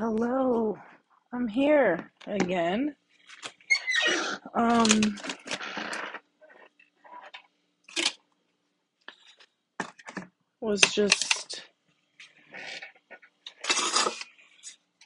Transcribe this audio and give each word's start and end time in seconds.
Hello, 0.00 0.78
I'm 1.30 1.46
here 1.46 2.10
again. 2.26 2.96
Um, 4.54 4.88
was 10.62 10.80
just 10.80 11.66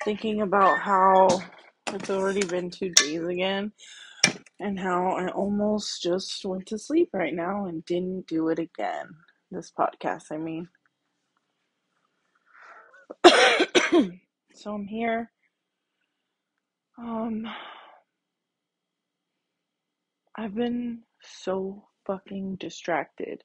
thinking 0.04 0.42
about 0.42 0.78
how 0.78 1.26
it's 1.88 2.11
already 2.11 2.47
been 2.47 2.71
two 2.71 2.90
days 2.90 3.24
again, 3.24 3.72
and 4.61 4.79
how 4.79 5.08
I 5.08 5.26
almost 5.33 6.04
just 6.04 6.45
went 6.45 6.67
to 6.67 6.79
sleep 6.79 7.08
right 7.13 7.35
now 7.35 7.67
and 7.67 7.85
didn't 7.85 8.29
do 8.29 8.49
it 8.49 8.61
again. 8.61 9.08
This 9.51 9.72
podcast, 9.76 10.26
I 10.31 10.37
mean. 10.37 10.69
so 14.54 14.72
I'm 14.74 14.86
here. 14.86 15.30
Um, 16.98 17.46
I've 20.36 20.54
been 20.54 21.00
so 21.22 21.88
fucking 22.06 22.56
distracted 22.56 23.42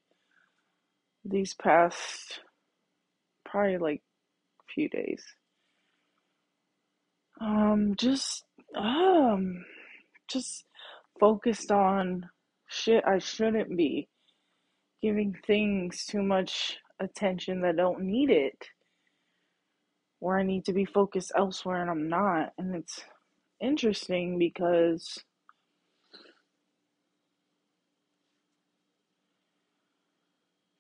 these 1.26 1.54
past 1.54 2.42
probably 3.46 3.78
like 3.78 4.02
few 4.74 4.90
days. 4.90 5.24
Um, 7.42 7.96
just 7.98 8.44
um, 8.76 9.66
just 10.30 10.66
focused 11.20 11.72
on 11.72 12.30
shit 12.68 13.04
I 13.08 13.18
shouldn't 13.20 13.76
be 13.76 14.08
giving 15.02 15.36
things 15.48 16.06
too 16.06 16.22
much 16.22 16.78
attention 17.00 17.62
that 17.62 17.78
don't 17.78 18.02
need 18.02 18.30
it, 18.30 18.68
where 20.20 20.38
I 20.38 20.44
need 20.44 20.66
to 20.66 20.74
be 20.74 20.86
focused 20.86 21.32
elsewhere 21.36 21.82
and 21.82 21.90
I'm 21.90 22.10
not, 22.10 22.54
and 22.58 22.76
it's 22.76 23.02
interesting 23.62 24.40
because 24.40 25.20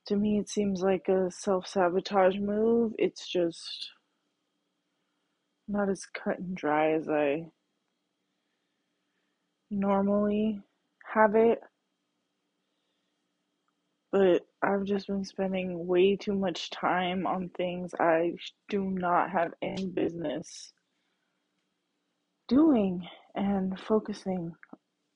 to 0.08 0.16
me 0.16 0.40
it 0.40 0.50
seems 0.50 0.82
like 0.82 1.08
a 1.08 1.32
self-sabotage 1.32 2.38
move. 2.38 2.94
It's 2.98 3.28
just 3.28 3.92
not 5.68 5.90
as 5.90 6.06
cut 6.06 6.40
and 6.40 6.56
dry 6.56 6.94
as 6.94 7.08
I 7.10 7.46
normally 9.70 10.62
have 11.14 11.36
it. 11.36 11.62
But 14.12 14.48
I've 14.64 14.86
just 14.86 15.08
been 15.08 15.26
spending 15.26 15.88
way 15.88 16.16
too 16.18 16.34
much 16.36 16.72
time 16.72 17.28
on 17.28 17.50
things 17.50 17.94
I 18.00 18.34
do 18.70 18.86
not 18.86 19.32
have 19.32 19.54
any 19.62 19.88
business 19.88 20.74
doing 22.48 23.08
and 23.36 23.80
focusing 23.80 24.56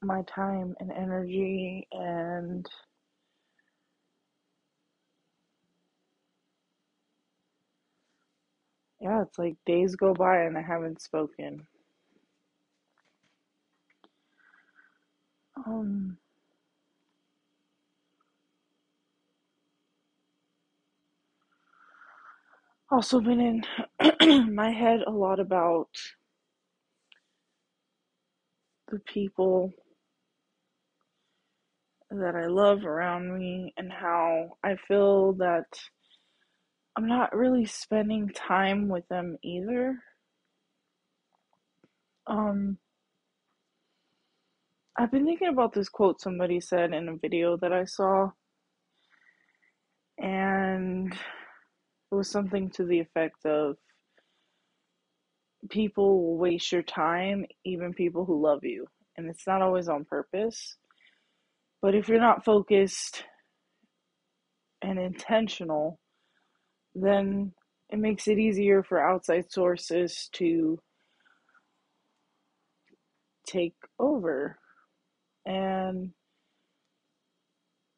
my 0.03 0.23
time 0.23 0.75
and 0.79 0.91
energy 0.91 1.87
and 1.91 2.67
yeah, 9.01 9.23
it's 9.23 9.39
like 9.39 9.55
days 9.65 9.95
go 9.95 10.13
by 10.13 10.43
and 10.43 10.57
I 10.57 10.61
haven't 10.61 11.01
spoken. 11.01 11.67
Um 15.67 16.17
also 22.93 23.19
been 23.19 23.63
in 24.21 24.53
my 24.55 24.69
head 24.69 24.99
a 25.07 25.09
lot 25.09 25.39
about 25.39 25.87
the 28.89 28.99
people 28.99 29.73
that 32.11 32.35
I 32.35 32.45
love 32.45 32.85
around 32.85 33.35
me 33.35 33.73
and 33.77 33.91
how 33.91 34.57
I 34.63 34.75
feel 34.87 35.33
that 35.33 35.65
I'm 36.95 37.07
not 37.07 37.35
really 37.35 37.65
spending 37.65 38.29
time 38.29 38.87
with 38.89 39.07
them 39.07 39.37
either. 39.43 39.97
Um, 42.27 42.77
I've 44.95 45.09
been 45.09 45.25
thinking 45.25 45.47
about 45.47 45.73
this 45.73 45.89
quote 45.89 46.21
somebody 46.21 46.59
said 46.59 46.93
in 46.93 47.09
a 47.09 47.17
video 47.17 47.57
that 47.57 47.73
I 47.73 47.85
saw, 47.85 48.29
and 50.19 51.11
it 52.13 52.15
was 52.15 52.29
something 52.29 52.69
to 52.69 52.85
the 52.85 52.99
effect 52.99 53.43
of 53.43 53.75
people 55.71 56.21
will 56.21 56.37
waste 56.37 56.71
your 56.71 56.83
time, 56.83 57.43
even 57.65 57.91
people 57.91 58.23
who 58.23 58.39
love 58.39 58.63
you, 58.63 58.85
and 59.17 59.27
it's 59.27 59.47
not 59.47 59.63
always 59.63 59.87
on 59.87 60.05
purpose. 60.05 60.77
But 61.81 61.95
if 61.95 62.07
you're 62.07 62.21
not 62.21 62.45
focused 62.45 63.23
and 64.83 64.99
intentional, 64.99 65.99
then 66.93 67.53
it 67.89 67.97
makes 67.97 68.27
it 68.27 68.37
easier 68.37 68.83
for 68.83 69.03
outside 69.03 69.51
sources 69.51 70.29
to 70.33 70.77
take 73.47 73.75
over. 73.97 74.59
And 75.47 76.11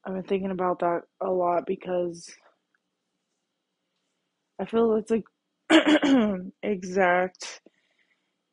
I've 0.05 0.13
been 0.13 0.23
thinking 0.23 0.51
about 0.51 0.79
that 0.79 1.01
a 1.19 1.29
lot 1.29 1.65
because 1.65 2.33
I 4.59 4.65
feel 4.65 4.93
it's 4.95 5.11
like 5.11 5.25
exact 6.63 7.61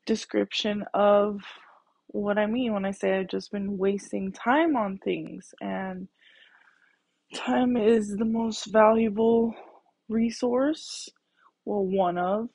description 0.06 0.84
of 0.94 1.40
what 2.08 2.38
I 2.38 2.46
mean 2.46 2.72
when 2.74 2.84
I 2.84 2.90
say 2.90 3.18
I've 3.18 3.28
just 3.28 3.52
been 3.52 3.78
wasting 3.78 4.32
time 4.32 4.76
on 4.76 4.98
things 4.98 5.54
and 5.60 6.08
time 7.34 7.76
is 7.76 8.16
the 8.16 8.24
most 8.24 8.66
valuable 8.66 9.54
resource, 10.08 11.08
well, 11.64 11.84
one 11.86 12.18
of, 12.18 12.48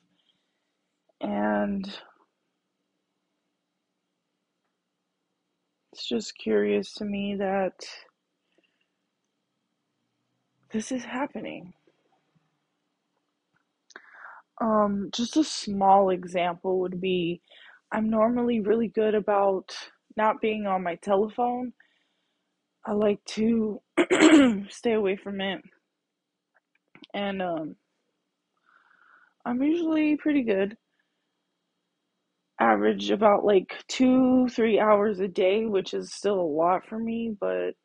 and 1.20 1.84
it's 5.92 6.08
just 6.08 6.36
curious 6.38 6.94
to 6.94 7.04
me 7.04 7.34
that 7.36 7.74
this 10.72 10.92
is 10.92 11.04
happening. 11.04 11.72
Um, 14.60 15.10
just 15.12 15.36
a 15.36 15.44
small 15.44 16.10
example 16.10 16.80
would 16.80 17.00
be 17.00 17.40
I'm 17.92 18.10
normally 18.10 18.60
really 18.60 18.88
good 18.88 19.14
about 19.14 19.74
not 20.16 20.40
being 20.40 20.66
on 20.66 20.82
my 20.82 20.96
telephone. 20.96 21.72
I 22.86 22.92
like 22.92 23.24
to 23.26 23.80
stay 24.68 24.92
away 24.92 25.16
from 25.16 25.40
it. 25.40 25.62
And 27.14 27.40
um, 27.40 27.76
I'm 29.46 29.62
usually 29.62 30.16
pretty 30.16 30.42
good. 30.42 30.76
Average 32.60 33.10
about 33.10 33.44
like 33.44 33.72
two, 33.86 34.48
three 34.48 34.80
hours 34.80 35.20
a 35.20 35.28
day, 35.28 35.64
which 35.64 35.94
is 35.94 36.12
still 36.12 36.40
a 36.40 36.42
lot 36.42 36.86
for 36.88 36.98
me, 36.98 37.34
but 37.40 37.76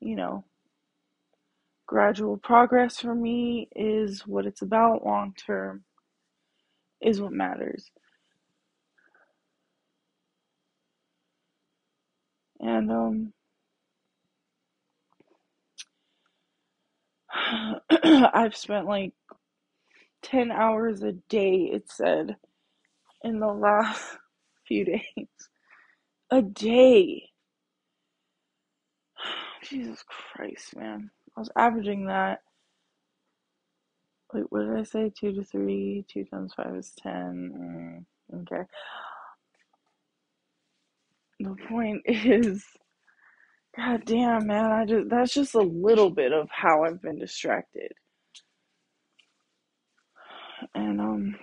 you 0.00 0.16
know, 0.16 0.44
gradual 1.92 2.38
progress 2.38 3.00
for 3.00 3.14
me 3.14 3.68
is 3.76 4.26
what 4.26 4.46
it's 4.46 4.62
about 4.62 5.04
long 5.06 5.34
term, 5.34 5.84
is 7.02 7.20
what 7.20 7.32
matters. 7.32 7.90
And 12.60 12.90
um 12.92 13.34
I've 17.90 18.56
spent 18.56 18.86
like 18.86 19.12
10 20.22 20.52
hours 20.52 21.02
a 21.02 21.12
day, 21.30 21.70
it 21.72 21.90
said, 21.90 22.36
in 23.24 23.40
the 23.40 23.48
last 23.48 24.18
few 24.68 24.84
days. 24.86 25.28
A 26.30 26.42
day. 26.42 27.30
Jesus 29.68 30.04
Christ, 30.06 30.76
man. 30.76 31.10
I 31.36 31.40
was 31.40 31.50
averaging 31.56 32.06
that. 32.06 32.40
Wait, 34.34 34.44
what 34.50 34.66
did 34.66 34.78
I 34.78 34.82
say? 34.84 35.12
Two 35.18 35.32
to 35.34 35.44
three. 35.44 36.04
Two 36.08 36.24
times 36.24 36.54
five 36.56 36.74
is 36.76 36.92
ten. 37.02 38.04
Mm, 38.34 38.42
okay. 38.42 38.64
The 41.40 41.56
point 41.68 42.02
is, 42.06 42.64
god 43.76 44.04
damn, 44.06 44.46
man. 44.46 44.72
I 44.72 44.86
just 44.86 45.08
that's 45.10 45.34
just 45.34 45.54
a 45.54 45.60
little 45.62 46.10
bit 46.10 46.32
of 46.32 46.48
how 46.50 46.84
I've 46.84 47.02
been 47.02 47.18
distracted. 47.18 47.92
And 50.74 51.00
um. 51.00 51.36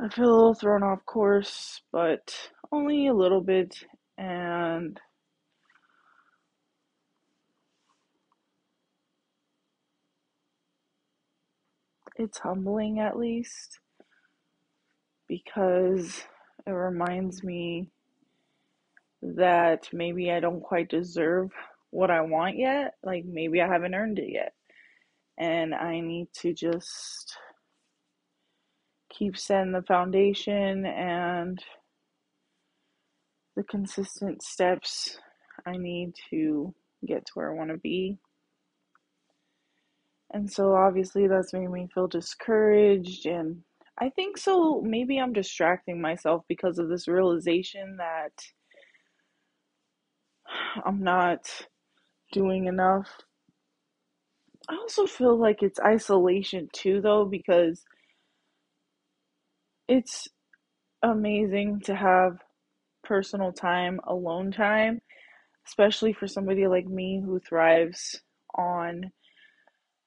I 0.00 0.08
feel 0.10 0.26
a 0.26 0.34
little 0.34 0.54
thrown 0.54 0.82
off 0.82 1.06
course, 1.06 1.80
but 1.90 2.50
only 2.72 3.06
a 3.06 3.14
little 3.14 3.40
bit. 3.40 3.76
And 4.18 4.98
it's 12.16 12.38
humbling 12.38 13.00
at 13.00 13.18
least 13.18 13.78
because 15.28 16.22
it 16.66 16.70
reminds 16.70 17.42
me 17.42 17.88
that 19.22 19.88
maybe 19.92 20.30
I 20.32 20.40
don't 20.40 20.60
quite 20.62 20.88
deserve 20.88 21.50
what 21.90 22.10
I 22.10 22.20
want 22.22 22.58
yet. 22.58 22.94
Like 23.02 23.24
maybe 23.24 23.60
I 23.60 23.68
haven't 23.68 23.94
earned 23.94 24.18
it 24.18 24.30
yet. 24.32 24.54
And 25.38 25.74
I 25.74 26.00
need 26.00 26.28
to 26.40 26.52
just 26.52 27.36
keep 29.10 29.36
setting 29.36 29.72
the 29.72 29.82
foundation 29.82 30.86
and 30.86 31.62
the 33.56 33.62
consistent 33.64 34.42
steps 34.42 35.18
I 35.66 35.76
need 35.76 36.14
to 36.30 36.74
get 37.06 37.26
to 37.26 37.32
where 37.34 37.52
I 37.52 37.54
want 37.54 37.70
to 37.70 37.76
be. 37.76 38.18
And 40.32 40.50
so 40.50 40.74
obviously 40.74 41.28
that's 41.28 41.52
made 41.52 41.68
me 41.68 41.88
feel 41.92 42.08
discouraged 42.08 43.26
and 43.26 43.62
I 43.98 44.08
think 44.08 44.38
so 44.38 44.80
maybe 44.80 45.18
I'm 45.18 45.34
distracting 45.34 46.00
myself 46.00 46.42
because 46.48 46.78
of 46.78 46.88
this 46.88 47.06
realization 47.06 47.98
that 47.98 48.32
I'm 50.84 51.02
not 51.02 51.66
doing 52.32 52.66
enough. 52.66 53.08
I 54.68 54.76
also 54.76 55.06
feel 55.06 55.38
like 55.38 55.62
it's 55.62 55.78
isolation 55.80 56.68
too 56.72 57.02
though 57.02 57.26
because 57.26 57.84
it's 59.88 60.28
amazing 61.02 61.80
to 61.84 61.94
have 61.94 62.38
personal 63.12 63.52
time, 63.52 64.00
alone 64.04 64.50
time, 64.50 65.02
especially 65.66 66.14
for 66.14 66.26
somebody 66.26 66.66
like 66.66 66.86
me 66.86 67.20
who 67.22 67.38
thrives 67.38 68.22
on 68.54 69.12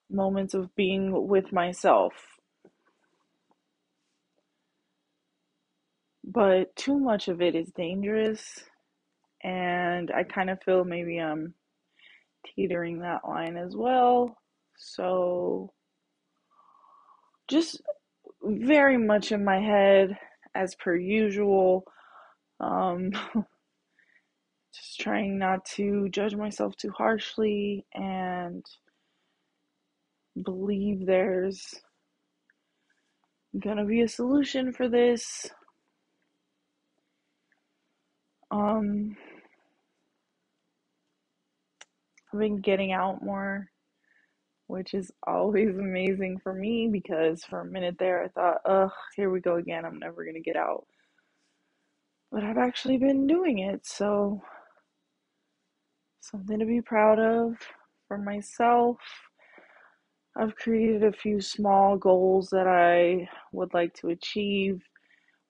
moments 0.09 0.55
of 0.55 0.75
being 0.75 1.27
with 1.27 1.53
myself. 1.53 2.13
But 6.23 6.75
too 6.75 6.97
much 6.97 7.27
of 7.27 7.43
it 7.43 7.53
is 7.53 7.69
dangerous, 7.77 8.63
and 9.43 10.09
I 10.09 10.23
kind 10.23 10.49
of 10.49 10.63
feel 10.63 10.83
maybe 10.83 11.19
I'm 11.19 11.53
teetering 12.55 13.01
that 13.01 13.21
line 13.23 13.55
as 13.55 13.75
well. 13.75 14.35
So, 14.77 15.71
just 17.47 17.83
very 18.41 18.97
much 18.97 19.31
in 19.31 19.45
my 19.45 19.59
head 19.59 20.17
as 20.55 20.73
per 20.73 20.95
usual. 20.95 21.85
Um, 22.59 23.11
just 24.75 24.99
trying 24.99 25.37
not 25.39 25.65
to 25.75 26.09
judge 26.09 26.35
myself 26.35 26.75
too 26.77 26.91
harshly 26.91 27.85
and 27.93 28.65
believe 30.43 31.05
there's 31.05 31.63
gonna 33.59 33.85
be 33.85 34.01
a 34.01 34.07
solution 34.07 34.73
for 34.73 34.89
this. 34.89 35.49
Um, 38.51 39.17
I've 42.33 42.39
been 42.39 42.61
getting 42.61 42.93
out 42.93 43.23
more, 43.23 43.69
which 44.67 44.93
is 44.93 45.11
always 45.27 45.77
amazing 45.77 46.39
for 46.43 46.53
me 46.53 46.89
because 46.91 47.43
for 47.45 47.61
a 47.61 47.65
minute 47.65 47.97
there 47.99 48.23
I 48.23 48.29
thought, 48.29 48.57
ugh, 48.65 48.91
here 49.15 49.31
we 49.31 49.41
go 49.41 49.55
again, 49.57 49.85
I'm 49.85 49.99
never 49.99 50.25
gonna 50.25 50.41
get 50.41 50.57
out. 50.57 50.85
But 52.35 52.43
I've 52.43 52.57
actually 52.57 52.97
been 52.97 53.27
doing 53.27 53.59
it, 53.59 53.87
so 53.87 54.41
something 56.19 56.59
to 56.59 56.65
be 56.65 56.81
proud 56.81 57.17
of 57.17 57.55
for 58.09 58.17
myself. 58.17 58.97
I've 60.35 60.57
created 60.57 61.05
a 61.05 61.13
few 61.13 61.39
small 61.39 61.95
goals 61.95 62.49
that 62.49 62.67
I 62.67 63.29
would 63.53 63.73
like 63.73 63.93
to 64.01 64.09
achieve, 64.09 64.81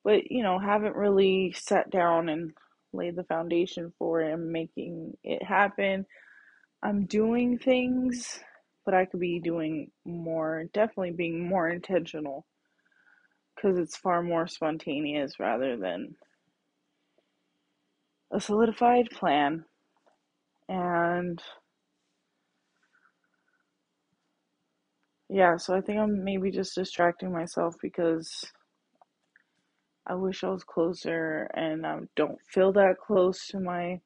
but 0.03 0.29
you 0.29 0.43
know, 0.43 0.59
haven't 0.59 0.95
really 0.95 1.55
sat 1.57 1.89
down 1.89 2.29
and 2.29 2.53
laid 2.93 3.15
the 3.15 3.23
foundation 3.23 3.91
for 3.97 4.21
it 4.21 4.31
and 4.31 4.51
making 4.51 5.17
it 5.23 5.41
happen. 5.41 6.05
I'm 6.83 7.07
doing 7.07 7.57
things, 7.57 8.39
but 8.85 8.93
I 8.93 9.05
could 9.05 9.21
be 9.21 9.39
doing 9.39 9.89
more, 10.05 10.65
definitely 10.71 11.13
being 11.13 11.49
more 11.49 11.67
intentional 11.67 12.45
because 13.55 13.79
it's 13.79 13.97
far 13.97 14.21
more 14.21 14.45
spontaneous 14.45 15.39
rather 15.39 15.77
than 15.77 16.15
a 18.31 18.39
solidified 18.39 19.09
plan. 19.11 19.65
And 20.67 21.41
yeah, 25.29 25.57
so 25.57 25.75
I 25.75 25.81
think 25.81 25.99
I'm 25.99 26.23
maybe 26.23 26.51
just 26.51 26.75
distracting 26.75 27.31
myself 27.31 27.75
because 27.81 28.45
I 30.07 30.13
wish 30.15 30.43
I 30.43 30.49
was 30.49 30.63
closer 30.63 31.49
and 31.55 31.85
I 31.85 31.99
don't 32.15 32.39
feel 32.47 32.71
that 32.73 32.97
close 32.99 33.47
to 33.47 33.59
my 33.59 34.01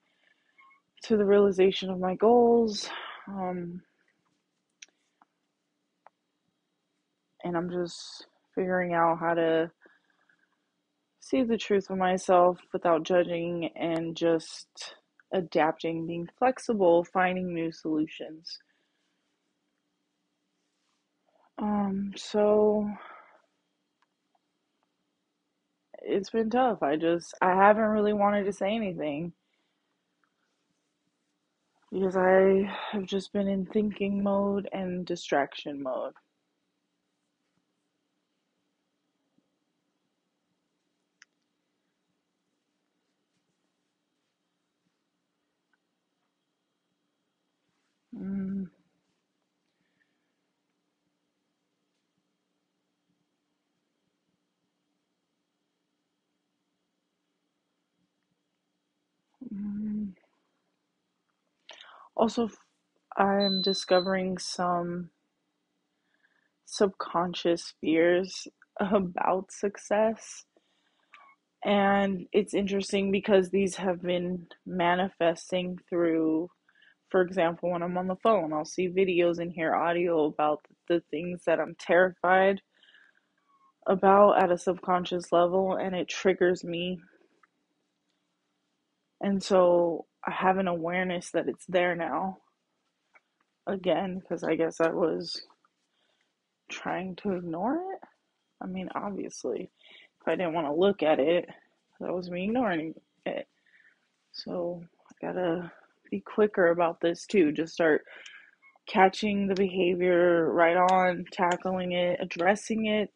to 1.03 1.17
the 1.17 1.25
realization 1.25 1.89
of 1.89 1.99
my 1.99 2.15
goals. 2.15 2.89
Um, 3.27 3.81
and 7.43 7.55
I'm 7.55 7.69
just 7.69 8.27
figuring 8.55 8.93
out 8.93 9.19
how 9.19 9.33
to 9.33 9.71
see 11.19 11.43
the 11.43 11.57
truth 11.57 11.89
of 11.89 11.97
myself 11.97 12.59
without 12.73 13.03
judging 13.03 13.69
and 13.75 14.15
just 14.15 14.95
adapting, 15.33 16.07
being 16.07 16.27
flexible, 16.37 17.03
finding 17.03 17.53
new 17.53 17.71
solutions. 17.71 18.59
Um, 21.57 22.13
so 22.15 22.89
it's 26.01 26.29
been 26.29 26.49
tough. 26.49 26.81
I 26.81 26.95
just 26.95 27.33
I 27.41 27.55
haven't 27.55 27.83
really 27.83 28.13
wanted 28.13 28.45
to 28.45 28.53
say 28.53 28.73
anything 28.73 29.33
because 31.91 32.15
I 32.15 32.71
have 32.91 33.05
just 33.05 33.33
been 33.33 33.47
in 33.47 33.65
thinking 33.65 34.23
mode 34.23 34.69
and 34.71 35.05
distraction 35.05 35.83
mode. 35.83 36.13
Also, 62.19 62.49
I'm 63.15 63.61
discovering 63.61 64.37
some 64.39 65.11
subconscious 66.65 67.75
fears 67.79 68.45
about 68.81 69.53
success. 69.53 70.43
And 71.63 72.27
it's 72.33 72.53
interesting 72.53 73.09
because 73.09 73.51
these 73.51 73.77
have 73.77 74.01
been 74.01 74.47
manifesting 74.65 75.77
through, 75.89 76.49
for 77.09 77.21
example, 77.21 77.71
when 77.71 77.83
I'm 77.83 77.97
on 77.97 78.07
the 78.07 78.17
phone, 78.17 78.51
I'll 78.51 78.65
see 78.65 78.89
videos 78.89 79.39
and 79.39 79.53
hear 79.53 79.73
audio 79.73 80.25
about 80.25 80.59
the 80.89 81.01
things 81.09 81.43
that 81.45 81.61
I'm 81.61 81.77
terrified 81.79 82.59
about 83.87 84.43
at 84.43 84.51
a 84.51 84.57
subconscious 84.57 85.31
level, 85.31 85.77
and 85.77 85.95
it 85.95 86.09
triggers 86.09 86.65
me. 86.65 86.99
And 89.21 89.41
so 89.41 90.05
I 90.29 90.31
have 90.31 90.57
an 90.59 90.67
awareness 90.67 91.31
that 91.31 91.47
it's 91.47 91.65
there 91.65 91.95
now. 91.95 92.37
Again, 93.65 94.19
because 94.19 94.43
I 94.43 94.55
guess 94.55 94.79
I 94.79 94.89
was 94.89 95.41
trying 96.69 97.15
to 97.17 97.33
ignore 97.33 97.75
it. 97.75 97.99
I 98.61 98.67
mean, 98.67 98.89
obviously, 98.93 99.71
if 100.21 100.27
I 100.27 100.35
didn't 100.35 100.53
want 100.53 100.67
to 100.67 100.73
look 100.73 101.01
at 101.01 101.19
it, 101.19 101.49
that 101.99 102.13
was 102.13 102.29
me 102.29 102.45
ignoring 102.45 102.93
it. 103.25 103.47
So 104.31 104.83
I 105.09 105.25
gotta 105.25 105.71
be 106.11 106.19
quicker 106.19 106.69
about 106.69 107.01
this 107.01 107.25
too. 107.25 107.51
Just 107.51 107.73
start 107.73 108.05
catching 108.87 109.47
the 109.47 109.55
behavior 109.55 110.51
right 110.51 110.77
on, 110.77 111.25
tackling 111.31 111.93
it, 111.93 112.19
addressing 112.21 112.85
it, 112.85 113.11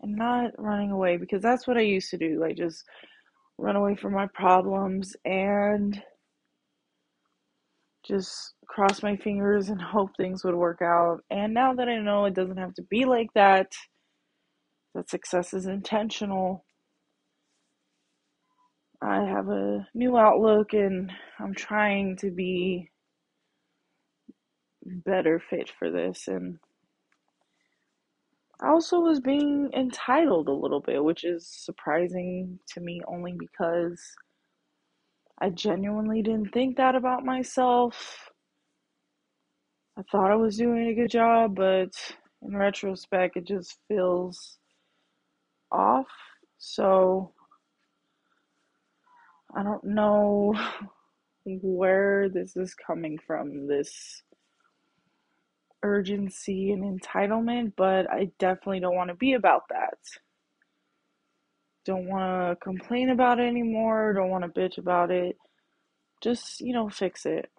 and 0.00 0.16
not 0.16 0.52
running 0.58 0.90
away 0.90 1.18
because 1.18 1.42
that's 1.42 1.66
what 1.66 1.76
I 1.76 1.82
used 1.82 2.10
to 2.10 2.18
do. 2.18 2.42
I 2.44 2.52
just 2.52 2.84
run 3.58 3.76
away 3.76 3.96
from 3.96 4.14
my 4.14 4.26
problems 4.34 5.16
and 5.24 6.00
just 8.06 8.54
cross 8.66 9.02
my 9.02 9.16
fingers 9.16 9.68
and 9.68 9.80
hope 9.82 10.10
things 10.16 10.44
would 10.44 10.54
work 10.54 10.80
out. 10.82 11.18
And 11.30 11.52
now 11.52 11.74
that 11.74 11.88
I 11.88 11.98
know 11.98 12.24
it 12.24 12.34
doesn't 12.34 12.58
have 12.58 12.74
to 12.74 12.82
be 12.82 13.04
like 13.04 13.28
that, 13.34 13.72
that 14.94 15.10
success 15.10 15.52
is 15.52 15.66
intentional, 15.66 16.64
I 19.00 19.24
have 19.24 19.48
a 19.48 19.86
new 19.94 20.16
outlook 20.16 20.72
and 20.72 21.12
I'm 21.38 21.54
trying 21.54 22.16
to 22.16 22.30
be 22.30 22.90
better 24.84 25.40
fit 25.50 25.70
for 25.78 25.90
this 25.90 26.26
and 26.26 26.58
also 28.66 29.00
was 29.00 29.20
being 29.20 29.70
entitled 29.74 30.48
a 30.48 30.52
little 30.52 30.80
bit, 30.80 31.02
which 31.02 31.24
is 31.24 31.46
surprising 31.46 32.58
to 32.74 32.80
me 32.80 33.00
only 33.06 33.34
because 33.38 34.00
I 35.40 35.50
genuinely 35.50 36.22
didn't 36.22 36.52
think 36.52 36.76
that 36.76 36.96
about 36.96 37.24
myself. 37.24 38.30
I 39.96 40.02
thought 40.10 40.30
I 40.30 40.36
was 40.36 40.56
doing 40.56 40.88
a 40.88 40.94
good 40.94 41.10
job, 41.10 41.54
but 41.54 41.90
in 42.42 42.56
retrospect, 42.56 43.36
it 43.36 43.44
just 43.46 43.78
feels 43.88 44.58
off. 45.70 46.06
So 46.58 47.32
I 49.54 49.62
don't 49.62 49.84
know 49.84 50.54
where 51.44 52.28
this 52.28 52.56
is 52.56 52.74
coming 52.74 53.18
from, 53.26 53.66
this 53.68 54.22
urgency 55.82 56.72
and 56.72 57.00
entitlement, 57.00 57.72
but 57.76 58.10
I 58.10 58.30
definitely 58.38 58.80
don't 58.80 58.96
want 58.96 59.10
to 59.10 59.16
be 59.16 59.34
about 59.34 59.62
that. 59.70 59.98
Don't 61.84 62.08
want 62.08 62.50
to 62.50 62.64
complain 62.64 63.10
about 63.10 63.40
it 63.40 63.48
anymore, 63.48 64.12
don't 64.14 64.30
want 64.30 64.44
to 64.44 64.60
bitch 64.60 64.78
about 64.78 65.10
it. 65.10 65.36
Just, 66.22 66.60
you 66.60 66.72
know, 66.74 66.88
fix 66.88 67.26
it, 67.26 67.50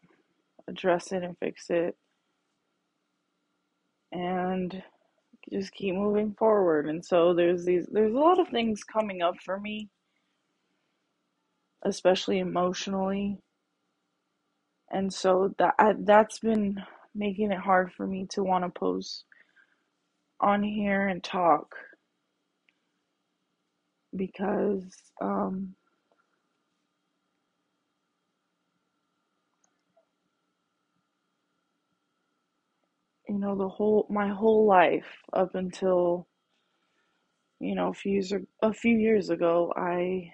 address 0.67 1.11
it, 1.11 1.23
and 1.23 1.37
fix 1.39 1.69
it. 1.69 1.95
And 4.11 4.83
just 5.51 5.73
keep 5.73 5.95
moving 5.95 6.35
forward. 6.37 6.87
And 6.87 7.03
so 7.03 7.33
there's 7.33 7.65
these 7.65 7.87
there's 7.91 8.13
a 8.13 8.19
lot 8.19 8.39
of 8.39 8.49
things 8.49 8.83
coming 8.83 9.21
up 9.21 9.35
for 9.43 9.59
me, 9.59 9.89
especially 11.83 12.39
emotionally. 12.39 13.39
And 14.91 15.13
so 15.13 15.53
that 15.59 15.75
I, 15.79 15.93
that's 15.99 16.39
been 16.39 16.83
making 17.15 17.51
it 17.51 17.59
hard 17.59 17.91
for 17.93 18.07
me 18.07 18.27
to 18.31 18.43
want 18.43 18.63
to 18.65 18.69
post 18.79 19.25
on 20.41 20.63
here 20.63 21.07
and 21.07 21.23
talk. 21.23 21.75
Because 24.15 24.85
um 25.21 25.75
you 33.27 33.37
know 33.39 33.55
the 33.55 33.69
whole 33.69 34.07
my 34.09 34.29
whole 34.29 34.65
life 34.65 35.23
up 35.33 35.55
until 35.55 36.27
you 37.59 37.75
know 37.75 37.89
a 37.89 37.93
few 37.93 38.13
years 38.13 38.33
a 38.61 38.73
few 38.73 38.97
years 38.97 39.29
ago 39.29 39.73
I 39.75 40.33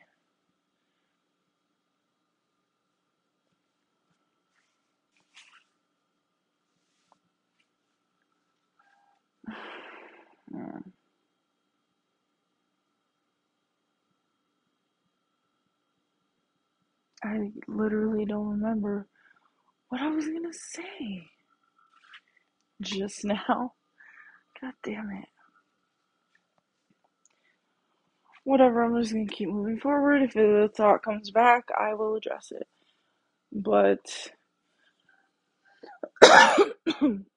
I 17.23 17.51
literally 17.67 18.25
don't 18.25 18.49
remember 18.49 19.07
what 19.89 20.01
I 20.01 20.09
was 20.09 20.25
gonna 20.27 20.53
say 20.53 21.27
just 22.81 23.25
now. 23.25 23.73
God 24.61 24.73
damn 24.83 25.11
it. 25.11 25.29
Whatever, 28.45 28.83
I'm 28.83 28.99
just 29.01 29.13
gonna 29.13 29.27
keep 29.27 29.49
moving 29.49 29.79
forward. 29.79 30.23
If 30.23 30.33
the 30.33 30.69
thought 30.75 31.03
comes 31.03 31.31
back, 31.31 31.65
I 31.79 31.93
will 31.95 32.15
address 32.15 32.51
it. 32.51 32.67
But 33.53 34.01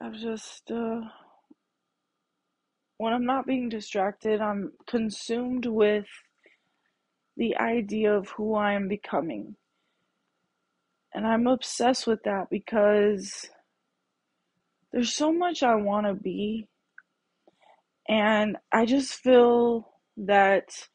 I've 0.00 0.14
just, 0.14 0.70
uh, 0.70 1.00
when 2.98 3.12
I'm 3.12 3.24
not 3.24 3.46
being 3.46 3.68
distracted, 3.68 4.40
I'm 4.40 4.72
consumed 4.86 5.66
with 5.66 6.06
the 7.36 7.56
idea 7.56 8.14
of 8.14 8.28
who 8.30 8.54
I 8.54 8.74
am 8.74 8.88
becoming. 8.88 9.56
And 11.14 11.26
I'm 11.26 11.46
obsessed 11.46 12.06
with 12.06 12.22
that 12.24 12.50
because 12.50 13.48
there's 14.92 15.12
so 15.14 15.32
much 15.32 15.62
I 15.62 15.74
want 15.76 16.06
to 16.06 16.14
be. 16.14 16.68
And 18.08 18.56
I 18.72 18.84
just 18.84 19.14
feel 19.14 19.88
that 20.18 20.88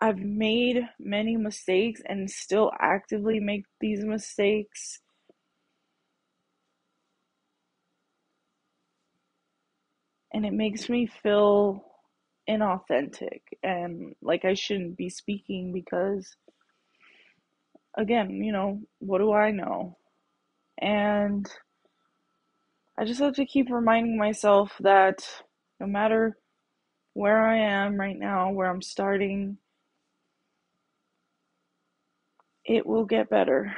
I've 0.00 0.18
made 0.18 0.88
many 0.98 1.36
mistakes 1.36 2.02
and 2.04 2.30
still 2.30 2.70
actively 2.80 3.40
make 3.40 3.64
these 3.80 4.04
mistakes. 4.04 5.00
And 10.32 10.46
it 10.46 10.52
makes 10.52 10.88
me 10.88 11.06
feel 11.06 11.84
inauthentic 12.48 13.42
and 13.62 14.14
like 14.22 14.44
I 14.44 14.54
shouldn't 14.54 14.96
be 14.96 15.08
speaking 15.08 15.72
because, 15.72 16.34
again, 17.96 18.30
you 18.30 18.52
know, 18.52 18.80
what 18.98 19.18
do 19.18 19.32
I 19.32 19.50
know? 19.50 19.96
And 20.80 21.46
I 22.98 23.04
just 23.04 23.20
have 23.20 23.34
to 23.34 23.46
keep 23.46 23.70
reminding 23.70 24.18
myself 24.18 24.72
that 24.80 25.26
no 25.80 25.86
matter 25.86 26.36
where 27.14 27.46
I 27.46 27.58
am 27.58 27.96
right 27.96 28.18
now, 28.18 28.50
where 28.50 28.70
I'm 28.70 28.82
starting, 28.82 29.58
it 32.64 32.86
will 32.86 33.04
get 33.04 33.30
better. 33.30 33.74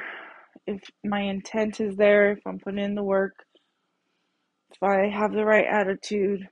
If 0.67 0.81
my 1.03 1.21
intent 1.21 1.79
is 1.79 1.95
there, 1.95 2.31
if 2.31 2.39
I'm 2.45 2.59
putting 2.59 2.83
in 2.83 2.95
the 2.95 3.03
work, 3.03 3.35
if 4.71 4.83
I 4.83 5.09
have 5.09 5.33
the 5.33 5.45
right 5.45 5.65
attitude, 5.65 6.47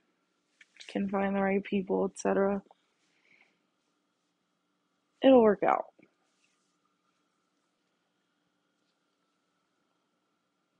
can 0.88 1.08
find 1.08 1.36
the 1.36 1.42
right 1.42 1.64
people, 1.64 2.10
etc., 2.12 2.62
it'll 5.24 5.42
work 5.42 5.62
out. 5.64 5.86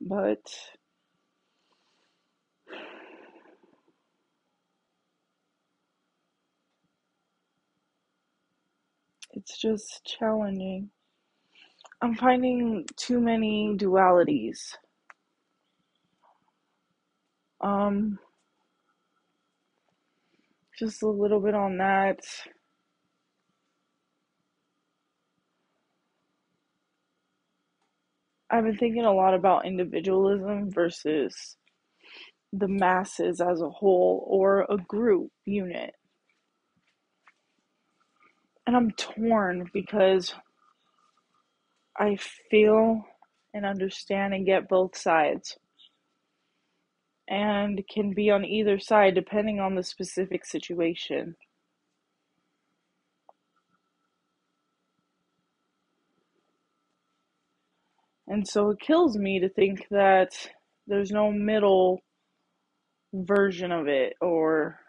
But 0.01 0.41
it's 9.33 9.59
just 9.59 10.05
challenging. 10.05 10.89
I'm 12.01 12.15
finding 12.15 12.85
too 12.97 13.19
many 13.21 13.75
dualities. 13.77 14.75
Um, 17.61 18.19
just 20.77 21.03
a 21.03 21.09
little 21.09 21.39
bit 21.39 21.55
on 21.55 21.77
that. 21.77 22.19
I've 28.49 28.63
been 28.63 28.77
thinking 28.77 29.05
a 29.05 29.13
lot 29.13 29.33
about 29.33 29.65
individualism 29.65 30.71
versus 30.71 31.57
the 32.53 32.67
masses 32.67 33.41
as 33.41 33.61
a 33.61 33.69
whole 33.69 34.25
or 34.29 34.65
a 34.69 34.77
group 34.77 35.31
unit. 35.45 35.93
And 38.67 38.75
I'm 38.75 38.91
torn 38.91 39.69
because 39.73 40.33
I 41.97 42.17
feel 42.49 43.03
and 43.53 43.65
understand 43.65 44.33
and 44.33 44.45
get 44.45 44.67
both 44.69 44.97
sides 44.97 45.57
and 47.27 47.83
can 47.91 48.13
be 48.13 48.29
on 48.31 48.45
either 48.45 48.79
side 48.79 49.15
depending 49.15 49.59
on 49.59 49.75
the 49.75 49.83
specific 49.83 50.45
situation. 50.45 51.35
And 58.27 58.47
so 58.47 58.71
it 58.71 58.79
kills 58.79 59.17
me 59.17 59.39
to 59.39 59.49
think 59.49 59.87
that 59.91 60.49
there's 60.87 61.11
no 61.11 61.31
middle 61.31 62.01
version 63.13 63.71
of 63.71 63.87
it 63.87 64.13
or 64.21 64.79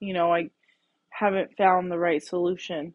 you 0.00 0.12
know, 0.12 0.32
I 0.32 0.50
haven't 1.10 1.56
found 1.56 1.90
the 1.90 1.98
right 1.98 2.22
solution. 2.22 2.94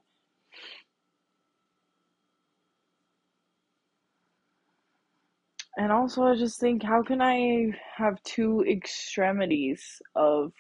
And 5.80 5.94
also, 5.94 6.24
I 6.24 6.36
just 6.36 6.60
think, 6.60 6.84
how 6.84 7.02
can 7.02 7.22
I 7.22 7.72
have 7.96 8.22
two 8.24 8.66
extremities 8.68 10.02
of 10.14 10.52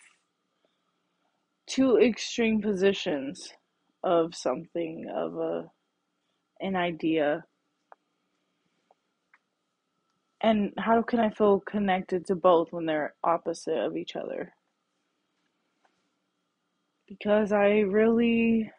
two 1.67 1.97
extreme 1.97 2.61
positions 2.61 3.51
of 4.01 4.33
something, 4.33 5.11
of 5.13 5.35
a 5.35 5.69
an 6.61 6.77
idea? 6.77 7.43
And 10.39 10.71
how 10.77 11.01
can 11.01 11.19
I 11.19 11.31
feel 11.31 11.59
connected 11.59 12.25
to 12.27 12.35
both 12.35 12.71
when 12.71 12.85
they're 12.85 13.13
opposite 13.21 13.77
of 13.77 13.97
each 13.97 14.15
other? 14.15 14.53
Because 17.09 17.51
I 17.51 17.79
really 17.79 18.71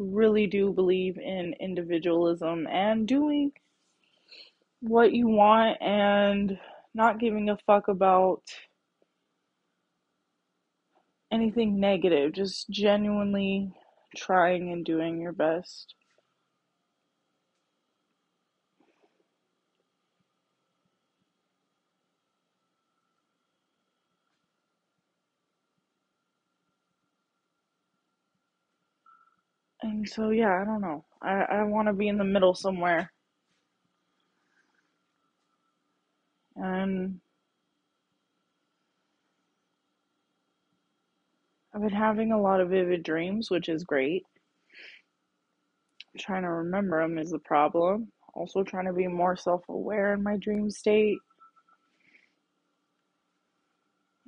really 0.00 0.48
do 0.48 0.72
believe 0.72 1.16
in 1.16 1.54
individualism 1.60 2.66
and 2.66 3.06
doing 3.06 3.52
what 4.80 5.12
you 5.12 5.28
want 5.28 5.78
and 5.82 6.58
not 6.94 7.20
giving 7.20 7.50
a 7.50 7.58
fuck 7.66 7.88
about 7.88 8.42
anything 11.32 11.80
negative, 11.80 12.32
just 12.32 12.68
genuinely 12.70 13.72
trying 14.16 14.72
and 14.72 14.84
doing 14.84 15.20
your 15.20 15.32
best. 15.32 15.94
And 29.82 30.08
so, 30.08 30.30
yeah, 30.30 30.60
I 30.60 30.64
don't 30.64 30.80
know. 30.80 31.04
I, 31.22 31.42
I 31.42 31.62
want 31.64 31.88
to 31.88 31.94
be 31.94 32.08
in 32.08 32.18
the 32.18 32.24
middle 32.24 32.54
somewhere. 32.54 33.12
And 36.58 37.20
I've 41.74 41.82
been 41.82 41.90
having 41.90 42.32
a 42.32 42.40
lot 42.40 42.60
of 42.60 42.70
vivid 42.70 43.04
dreams, 43.04 43.50
which 43.50 43.68
is 43.68 43.84
great. 43.84 44.24
Trying 46.18 46.42
to 46.42 46.50
remember 46.50 47.00
them 47.00 47.18
is 47.18 47.30
the 47.30 47.38
problem. 47.38 48.10
Also, 48.34 48.64
trying 48.64 48.86
to 48.86 48.92
be 48.92 49.06
more 49.06 49.36
self 49.36 49.62
aware 49.68 50.14
in 50.14 50.22
my 50.22 50.36
dream 50.36 50.70
state. 50.70 51.18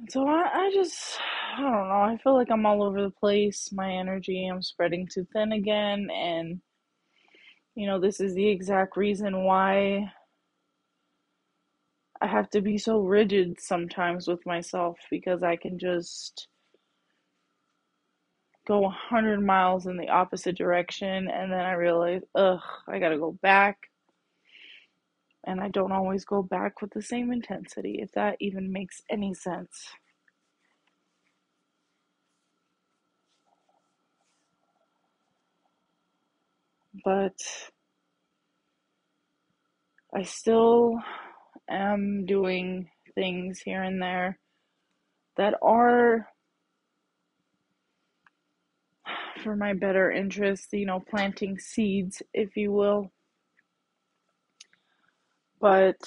So, 0.09 0.27
I, 0.29 0.49
I 0.53 0.71
just, 0.73 1.19
I 1.57 1.61
don't 1.61 1.73
know. 1.73 2.03
I 2.03 2.17
feel 2.23 2.35
like 2.35 2.51
I'm 2.51 2.65
all 2.65 2.83
over 2.83 3.03
the 3.03 3.11
place. 3.11 3.71
My 3.73 3.91
energy, 3.93 4.47
I'm 4.47 4.63
spreading 4.63 5.09
too 5.13 5.27
thin 5.33 5.53
again. 5.53 6.09
And, 6.13 6.61
you 7.75 7.87
know, 7.89 7.99
this 8.01 8.21
is 8.21 8.35
the 8.35 8.49
exact 8.49 8.97
reason 8.97 9.45
why 9.45 10.13
I 12.21 12.27
have 12.27 12.51
to 12.51 12.61
be 12.61 12.79
so 12.79 12.99
rigid 13.01 13.61
sometimes 13.61 14.29
with 14.29 14.45
myself 14.47 14.99
because 15.11 15.43
I 15.43 15.57
can 15.57 15.79
just 15.79 16.49
go 18.67 18.81
100 18.81 19.41
miles 19.41 19.87
in 19.87 19.97
the 19.97 20.09
opposite 20.09 20.57
direction 20.57 21.29
and 21.29 21.53
then 21.53 21.61
I 21.61 21.73
realize, 21.73 22.23
ugh, 22.35 22.61
I 22.89 22.99
gotta 22.99 23.19
go 23.19 23.33
back. 23.43 23.79
And 25.47 25.61
I 25.61 25.69
don't 25.69 25.93
always 25.93 26.25
go 26.25 26.43
back 26.43 26.83
with 26.83 26.93
the 26.93 27.03
same 27.03 27.33
intensity, 27.33 28.01
if 28.03 28.13
that 28.13 28.37
even 28.41 28.73
makes 28.73 29.03
any 29.11 29.33
sense. 29.35 29.89
But 37.05 37.37
I 40.15 40.23
still 40.25 41.01
am 41.71 42.27
doing 42.27 42.91
things 43.15 43.61
here 43.61 43.83
and 43.83 44.01
there 44.03 44.39
that 45.37 45.55
are 45.63 46.29
for 49.43 49.57
my 49.57 49.73
better 49.73 50.11
interest, 50.11 50.69
you 50.73 50.87
know, 50.87 51.01
planting 51.01 51.59
seeds, 51.59 52.23
if 52.35 52.57
you 52.57 52.73
will. 52.73 53.11
But 55.61 55.99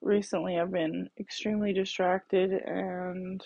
recently 0.00 0.58
I've 0.58 0.72
been 0.72 1.08
extremely 1.18 1.72
distracted 1.72 2.52
and 2.52 3.42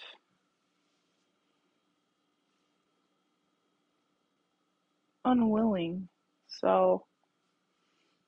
unwilling. 5.25 6.09
So, 6.49 7.05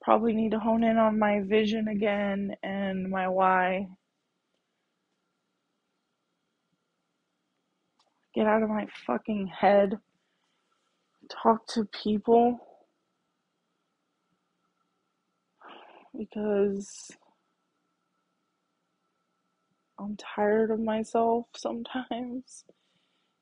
probably 0.02 0.34
need 0.34 0.52
to 0.52 0.58
hone 0.58 0.84
in 0.84 0.98
on 0.98 1.18
my 1.18 1.40
vision 1.40 1.88
again 1.88 2.56
and 2.62 3.10
my 3.10 3.28
why 3.28 3.88
get 8.34 8.46
out 8.46 8.62
of 8.62 8.68
my 8.68 8.86
fucking 9.06 9.46
head, 9.46 9.98
talk 11.30 11.66
to 11.66 11.84
people 11.86 12.58
because 16.16 17.10
I'm 19.98 20.16
tired 20.16 20.70
of 20.70 20.80
myself 20.80 21.46
sometimes. 21.56 22.64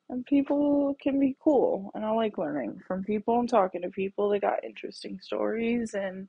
And 0.08 0.26
people 0.26 0.96
can 1.00 1.20
be 1.20 1.36
cool, 1.40 1.92
and 1.94 2.04
I 2.04 2.10
like 2.10 2.36
learning 2.36 2.80
from 2.86 3.04
people 3.04 3.38
and 3.38 3.48
talking 3.48 3.82
to 3.82 3.90
people. 3.90 4.28
They 4.28 4.40
got 4.40 4.64
interesting 4.64 5.20
stories, 5.22 5.94
and 5.94 6.28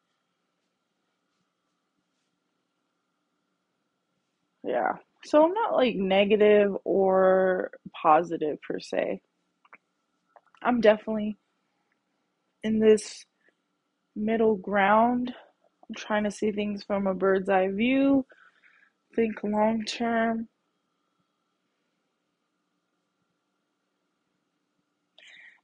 yeah. 4.63 4.93
So 5.25 5.45
I'm 5.45 5.53
not 5.53 5.75
like 5.75 5.95
negative 5.95 6.75
or 6.83 7.71
positive 8.01 8.57
per 8.67 8.79
se. 8.79 9.21
I'm 10.63 10.81
definitely 10.81 11.37
in 12.63 12.79
this 12.79 13.25
middle 14.15 14.55
ground. 14.55 15.33
I'm 15.89 15.95
trying 15.95 16.23
to 16.23 16.31
see 16.31 16.51
things 16.51 16.83
from 16.83 17.07
a 17.07 17.13
bird's 17.13 17.49
eye 17.49 17.69
view, 17.69 18.25
think 19.15 19.43
long 19.43 19.83
term. 19.83 20.47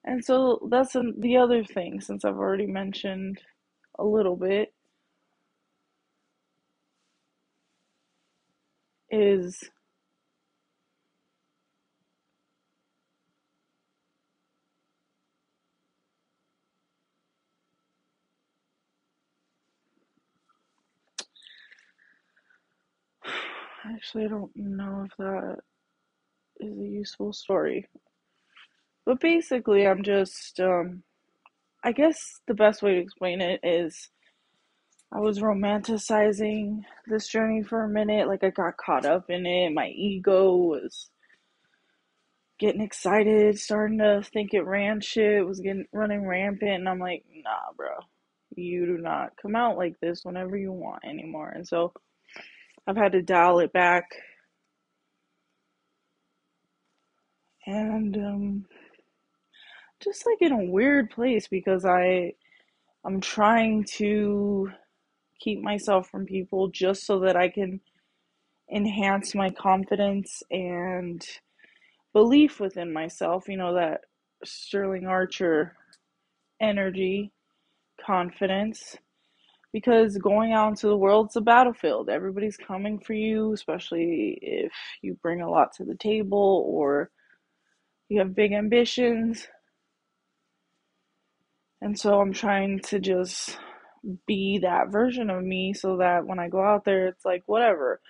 And 0.06 0.24
so 0.24 0.68
that's 0.72 0.94
the 0.94 1.38
other 1.38 1.64
thing, 1.64 2.00
since 2.00 2.24
I've 2.24 2.38
already 2.38 2.66
mentioned 2.66 3.40
a 4.00 4.06
little 4.06 4.38
bit, 4.38 4.74
is 9.12 9.64
actually 23.86 24.26
I 24.26 24.30
don't 24.30 24.52
know 24.56 25.06
if 25.10 25.18
that 25.18 25.58
is 26.60 26.80
a 26.80 26.84
useful 26.86 27.34
story. 27.34 27.88
But 29.06 29.20
basically 29.22 29.88
I'm 29.88 30.04
just 30.04 30.60
um 30.60 31.04
I 31.84 31.92
guess 31.94 32.18
the 32.48 32.56
best 32.56 32.82
way 32.84 32.96
to 32.96 33.02
explain 33.02 33.42
it 33.42 33.62
is 33.64 34.10
I 35.12 35.20
was 35.20 35.40
romanticizing 35.40 36.84
this 37.08 37.28
journey 37.28 37.64
for 37.64 37.84
a 37.84 37.90
minute. 37.90 38.28
Like, 38.28 38.44
I 38.44 38.50
got 38.50 38.78
caught 38.78 39.06
up 39.06 39.30
in 39.30 39.46
it. 39.46 39.74
My 39.74 39.88
ego 39.88 40.54
was 40.56 41.10
getting 42.60 42.82
excited, 42.82 43.58
starting 43.58 44.00
to 44.00 44.22
think 44.34 44.54
it 44.54 44.66
ran 44.66 45.00
shit, 45.00 45.46
was 45.46 45.62
getting 45.62 45.86
running 45.94 46.26
rampant. 46.26 46.72
And 46.72 46.90
I'm 46.90 47.00
like, 47.00 47.24
nah, 47.44 47.72
bro, 47.76 47.90
you 48.56 48.86
do 48.86 48.98
not 48.98 49.34
come 49.42 49.56
out 49.56 49.78
like 49.78 50.00
this 50.02 50.26
whenever 50.26 50.58
you 50.58 50.72
want 50.74 51.06
anymore. 51.06 51.50
And 51.50 51.66
so 51.68 51.94
I've 52.86 52.98
had 52.98 53.14
to 53.14 53.22
dial 53.22 53.60
it 53.60 53.72
back. 53.72 54.06
And, 57.66 58.18
um, 58.18 58.66
just 60.04 60.26
like 60.26 60.42
in 60.42 60.52
a 60.52 60.72
weird 60.72 61.10
place 61.12 61.48
because 61.48 61.86
I, 61.86 62.34
I'm 63.06 63.20
trying 63.20 63.84
to 63.96 64.70
keep 65.40 65.62
myself 65.62 66.10
from 66.10 66.26
people 66.26 66.70
just 66.70 67.06
so 67.06 67.20
that 67.22 67.36
I 67.36 67.50
can 67.50 67.80
enhance 68.74 69.34
my 69.34 69.50
confidence 69.50 70.42
and 70.52 71.24
belief 72.14 72.60
within 72.60 72.92
myself. 72.92 73.48
You 73.48 73.58
know, 73.58 73.74
that 73.76 74.02
Sterling 74.44 75.06
Archer 75.08 75.76
energy, 76.62 77.32
confidence. 78.04 78.96
Because 79.74 80.18
going 80.18 80.54
out 80.54 80.70
into 80.70 80.88
the 80.88 80.98
world's 80.98 81.36
a 81.36 81.42
battlefield. 81.42 82.10
Everybody's 82.10 82.58
coming 82.58 83.00
for 83.00 83.14
you, 83.14 83.54
especially 83.54 84.40
if 84.42 84.72
you 85.02 85.18
bring 85.22 85.42
a 85.42 85.50
lot 85.50 85.74
to 85.74 85.84
the 85.84 85.96
table 85.96 86.64
or 86.68 87.12
you 88.10 88.20
have 88.20 88.34
big 88.34 88.54
ambitions. 88.54 89.48
And 91.82 92.00
so 92.00 92.20
I'm 92.20 92.34
trying 92.34 92.80
to 92.86 93.00
just 93.00 93.58
be 94.28 94.60
that 94.60 94.92
version 94.92 95.30
of 95.30 95.44
me 95.44 95.74
so 95.74 95.98
that 95.98 96.26
when 96.26 96.40
I 96.40 96.50
go 96.50 96.64
out 96.64 96.86
there, 96.86 97.08
it's 97.08 97.26
like, 97.26 97.44
whatever. 97.48 98.02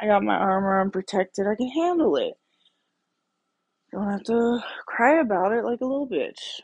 I 0.00 0.06
got 0.06 0.22
my 0.24 0.36
armor, 0.36 0.80
I'm 0.80 0.90
protected, 0.90 1.46
I 1.46 1.56
can 1.56 1.68
handle 1.70 2.16
it. 2.16 2.34
Don't 3.92 4.10
have 4.10 4.24
to 4.24 4.60
cry 4.86 5.20
about 5.20 5.52
it 5.52 5.64
like 5.64 5.80
a 5.80 5.86
little 5.86 6.08
bitch. 6.08 6.60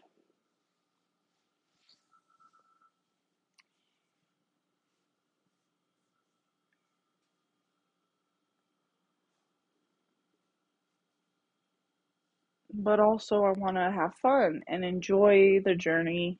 but 12.72 13.00
also 13.00 13.44
I 13.44 13.52
want 13.52 13.76
to 13.76 13.90
have 13.90 14.14
fun 14.16 14.62
and 14.68 14.84
enjoy 14.84 15.60
the 15.64 15.74
journey 15.74 16.38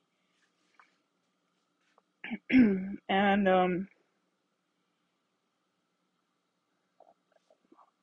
and 3.09 3.47
um, 3.47 3.87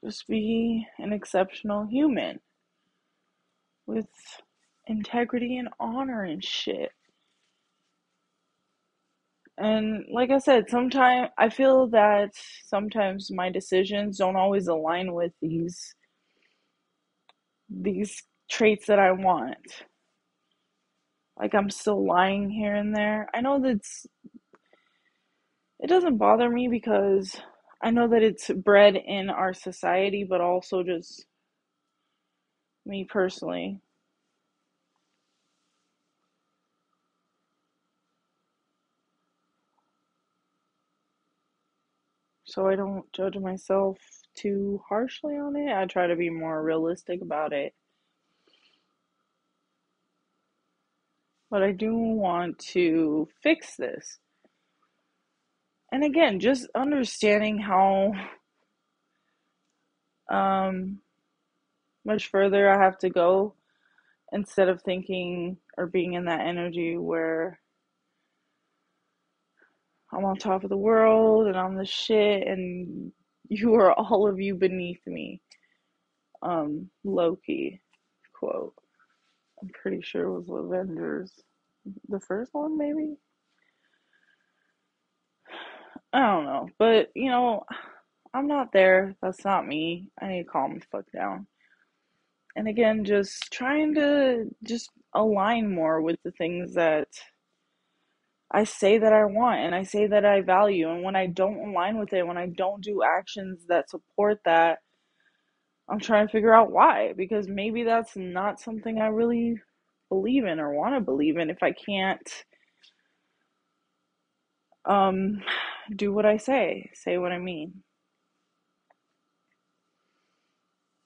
just 0.04 0.26
be 0.28 0.87
an 0.98 1.12
exceptional 1.12 1.87
human 1.87 2.38
with 3.87 4.06
integrity 4.87 5.56
and 5.56 5.68
honor 5.80 6.24
and 6.24 6.44
shit. 6.44 6.90
And 9.56 10.04
like 10.12 10.30
I 10.30 10.38
said, 10.38 10.68
sometimes 10.68 11.30
I 11.38 11.48
feel 11.48 11.87
that 11.88 12.30
sometimes 12.66 13.30
my 13.30 13.50
decisions 13.50 14.18
don't 14.18 14.37
always 14.37 14.66
align 14.66 15.14
with 15.14 15.32
these 15.40 15.94
these 17.70 18.22
traits 18.50 18.87
that 18.87 18.98
I 18.98 19.12
want. 19.12 19.84
Like 21.38 21.55
I'm 21.55 21.70
still 21.70 22.05
lying 22.07 22.51
here 22.51 22.75
and 22.75 22.94
there. 22.94 23.29
I 23.35 23.40
know 23.40 23.61
that's 23.61 24.07
it 25.81 25.88
doesn't 25.88 26.18
bother 26.18 26.49
me 26.49 26.68
because 26.68 27.37
I 27.83 27.90
know 27.90 28.09
that 28.09 28.23
it's 28.23 28.51
bred 28.51 28.97
in 28.97 29.31
our 29.31 29.53
society, 29.55 30.25
but 30.25 30.40
also 30.40 30.83
just 30.83 31.27
me 32.87 33.05
personally. 33.05 33.81
So 42.44 42.68
I 42.68 42.77
don't 42.77 43.11
judge 43.12 43.37
myself 43.38 43.99
too 44.35 44.83
harshly 44.88 45.37
on 45.37 45.57
it. 45.57 45.73
I 45.75 45.87
try 45.87 46.07
to 46.07 46.16
be 46.16 46.31
more 46.31 46.62
realistic 46.62 47.23
about 47.23 47.53
it. 47.53 47.75
But 51.55 51.62
I 51.62 51.71
do 51.71 51.95
want 51.95 52.59
to 52.73 53.29
fix 53.40 53.77
this. 53.77 54.19
And 55.93 56.03
again, 56.03 56.40
just 56.40 56.67
understanding 56.75 57.59
how 57.59 58.11
um, 60.29 60.99
much 62.05 62.27
further 62.27 62.69
I 62.69 62.83
have 62.83 62.99
to 62.99 63.09
go 63.09 63.55
instead 64.33 64.69
of 64.69 64.83
thinking 64.83 65.57
or 65.79 65.87
being 65.87 66.14
in 66.14 66.25
that 66.25 66.40
energy 66.40 66.97
where 66.97 67.61
I'm 70.12 70.25
on 70.25 70.35
top 70.35 70.64
of 70.64 70.71
the 70.71 70.77
world 70.77 71.47
and 71.47 71.57
I'm 71.57 71.77
the 71.77 71.87
shit 71.87 72.49
and 72.49 73.12
you 73.49 73.75
are 73.75 73.93
all 73.93 74.29
of 74.29 74.40
you 74.40 74.57
beneath 74.57 75.07
me. 75.07 75.40
Um, 76.43 76.90
Loki 77.05 77.81
quote. 78.37 78.75
I'm 79.64 79.70
pretty 79.70 80.03
sure 80.03 80.24
it 80.24 80.42
was 80.42 80.64
Avengers. 80.66 81.33
The 82.11 82.20
first 82.20 82.53
one, 82.53 82.77
maybe? 82.77 83.16
I 86.12 86.20
don't 86.20 86.44
know. 86.44 86.68
But, 86.79 87.09
you 87.14 87.31
know, 87.31 87.64
I'm 88.35 88.46
not 88.46 88.72
there. 88.72 89.16
That's 89.22 89.42
not 89.42 89.66
me. 89.66 90.09
I 90.20 90.29
need 90.29 90.42
to 90.42 90.48
calm 90.48 90.79
the 90.79 90.85
fuck 90.92 91.11
down. 91.12 91.46
And 92.57 92.68
again, 92.68 93.07
just 93.07 93.50
trying 93.50 93.94
to 93.94 94.50
just 94.64 94.90
align 95.14 95.74
more 95.74 96.03
with 96.03 96.18
the 96.24 96.33
things 96.33 96.74
that 96.74 97.09
I 98.50 98.64
say 98.64 98.98
that 98.98 99.14
I 99.14 99.24
want 99.24 99.61
and 99.61 99.74
I 99.74 99.83
say 99.83 100.07
that 100.09 100.27
I 100.27 100.42
value. 100.42 100.90
And 100.90 101.03
when 101.03 101.16
I 101.16 101.27
don't 101.27 101.70
align 101.70 101.98
with 101.98 102.12
it, 102.12 102.27
when 102.27 102.37
I 102.37 102.48
don't 102.48 102.85
do 102.85 103.03
actions 103.03 103.64
that 103.68 103.88
support 103.88 104.40
that, 104.44 104.81
I'm 105.88 106.01
trying 106.01 106.27
to 106.27 106.33
figure 106.33 106.55
out 106.55 106.73
why. 106.73 107.12
Because 107.14 107.49
maybe 107.49 107.85
that's 107.85 108.16
not 108.16 108.61
something 108.61 109.01
I 109.01 109.09
really 109.09 109.61
believe 110.09 110.44
in 110.44 110.61
or 110.61 110.73
want 110.75 110.94
to 110.94 111.01
believe 111.01 111.38
in 111.38 111.51
if 111.51 111.62
I 111.62 111.73
can't 111.73 112.29
um, 114.87 115.42
do 115.94 116.12
what 116.12 116.27
I 116.27 116.37
say, 116.37 116.90
say 116.94 117.18
what 117.18 117.33
I 117.33 117.38
mean. 117.38 117.83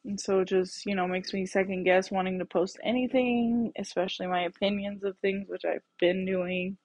And 0.05 0.21
so 0.21 0.41
it 0.41 0.47
just, 0.49 0.87
you 0.87 0.95
know, 0.97 1.07
makes 1.07 1.33
me 1.33 1.47
second 1.47 1.85
guess 1.85 2.11
wanting 2.11 2.38
to 2.41 2.45
post 2.45 2.79
anything, 2.83 3.73
especially 3.79 4.27
my 4.27 4.43
opinions 4.43 5.05
of 5.05 5.17
things, 5.19 5.49
which 5.49 5.64
I've 5.64 5.85
been 6.01 6.27
doing. 6.27 6.79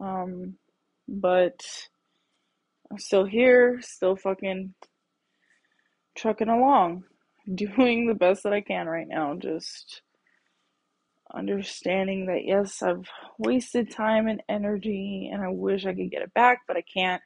Um, 0.00 0.56
but 1.08 1.60
I'm 2.90 2.98
still 2.98 3.24
here, 3.24 3.80
still 3.82 4.16
fucking 4.16 4.74
trucking 6.16 6.48
along, 6.48 7.04
doing 7.54 8.06
the 8.06 8.14
best 8.14 8.42
that 8.44 8.52
I 8.52 8.60
can 8.60 8.86
right 8.86 9.08
now. 9.08 9.34
Just 9.34 10.02
understanding 11.34 12.26
that 12.26 12.44
yes, 12.44 12.82
I've 12.82 13.08
wasted 13.38 13.90
time 13.90 14.28
and 14.28 14.42
energy 14.48 15.30
and 15.32 15.42
I 15.42 15.48
wish 15.48 15.84
I 15.84 15.94
could 15.94 16.10
get 16.10 16.22
it 16.22 16.34
back, 16.34 16.60
but 16.66 16.76
I 16.76 16.82
can't. 16.82 17.22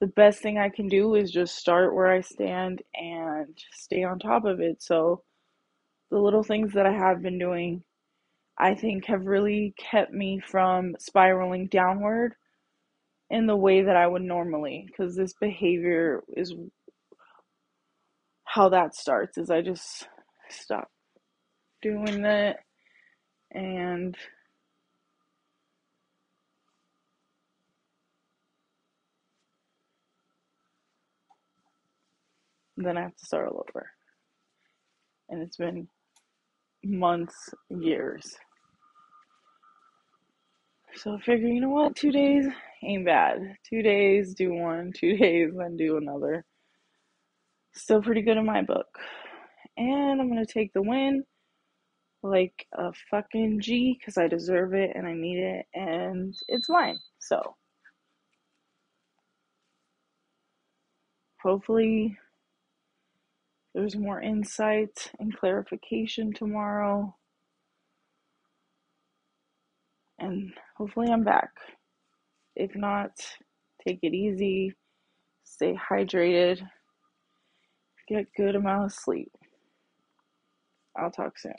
The 0.00 0.06
best 0.08 0.42
thing 0.42 0.58
I 0.58 0.68
can 0.68 0.88
do 0.88 1.14
is 1.14 1.30
just 1.30 1.56
start 1.56 1.94
where 1.94 2.08
I 2.08 2.20
stand 2.20 2.82
and 2.94 3.56
stay 3.72 4.02
on 4.02 4.18
top 4.18 4.44
of 4.44 4.60
it. 4.60 4.82
So, 4.82 5.22
the 6.10 6.18
little 6.18 6.42
things 6.42 6.74
that 6.74 6.86
I 6.86 6.92
have 6.92 7.22
been 7.22 7.38
doing, 7.38 7.84
I 8.58 8.74
think, 8.74 9.06
have 9.06 9.24
really 9.24 9.74
kept 9.78 10.12
me 10.12 10.40
from 10.40 10.96
spiraling 10.98 11.68
downward 11.68 12.34
in 13.32 13.46
the 13.46 13.56
way 13.56 13.82
that 13.82 13.96
I 13.96 14.06
would 14.06 14.22
normally. 14.22 14.86
Because 14.86 15.16
this 15.16 15.32
behavior 15.40 16.22
is 16.36 16.54
how 18.44 18.68
that 18.68 18.94
starts, 18.94 19.38
is 19.38 19.50
I 19.50 19.62
just 19.62 20.06
stop 20.50 20.88
doing 21.80 22.22
that 22.22 22.58
and 23.50 24.14
then 32.76 32.98
I 32.98 33.02
have 33.02 33.16
to 33.16 33.24
start 33.26 33.48
all 33.48 33.64
over. 33.68 33.90
And 35.30 35.42
it's 35.42 35.56
been 35.56 35.88
months, 36.84 37.34
years. 37.70 38.36
So 40.94 41.14
I 41.14 41.20
figure, 41.20 41.48
you 41.48 41.60
know 41.60 41.70
what, 41.70 41.96
two 41.96 42.12
days 42.12 42.46
ain't 42.84 43.06
bad. 43.06 43.56
Two 43.68 43.82
days, 43.82 44.34
do 44.34 44.52
one, 44.52 44.92
two 44.96 45.16
days, 45.16 45.50
then 45.56 45.76
do 45.76 45.96
another. 45.96 46.44
Still 47.74 48.02
pretty 48.02 48.22
good 48.22 48.36
in 48.36 48.44
my 48.44 48.62
book. 48.62 48.86
And 49.76 50.20
I'm 50.20 50.28
gonna 50.28 50.44
take 50.44 50.72
the 50.72 50.82
win 50.82 51.24
like 52.22 52.66
a 52.74 52.92
fucking 53.10 53.60
G 53.60 53.96
because 53.98 54.18
I 54.18 54.28
deserve 54.28 54.74
it 54.74 54.92
and 54.94 55.06
I 55.06 55.14
need 55.14 55.38
it 55.38 55.66
and 55.74 56.34
it's 56.48 56.68
mine. 56.68 56.98
So 57.18 57.56
hopefully 61.42 62.16
there's 63.74 63.96
more 63.96 64.20
insight 64.20 65.10
and 65.18 65.36
clarification 65.36 66.32
tomorrow. 66.32 67.16
And 70.22 70.52
hopefully 70.76 71.08
I'm 71.10 71.24
back. 71.24 71.50
If 72.54 72.76
not, 72.76 73.10
take 73.84 73.98
it 74.02 74.14
easy, 74.14 74.72
stay 75.42 75.74
hydrated, 75.90 76.62
get 78.08 78.26
good 78.36 78.54
amount 78.54 78.84
of 78.84 78.92
sleep. 78.92 79.32
I'll 80.96 81.10
talk 81.10 81.36
soon. 81.38 81.54